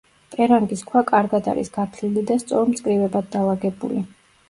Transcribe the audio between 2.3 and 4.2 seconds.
და სწორ მწკრივებად დალაგებული.